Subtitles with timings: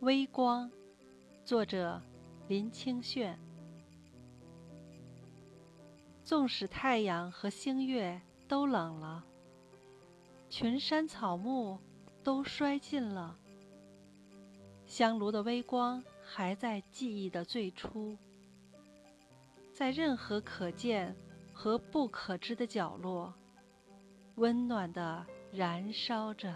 [0.00, 0.70] 微光，
[1.44, 2.02] 作者
[2.48, 3.38] 林清炫。
[6.24, 9.24] 纵使太阳和星月都冷了，
[10.50, 11.78] 群山草木
[12.22, 13.38] 都衰尽了，
[14.86, 18.18] 香炉的微光还在记忆的最初，
[19.72, 21.16] 在任何可见
[21.52, 23.32] 和不可知的角落，
[24.34, 26.54] 温暖的燃烧着。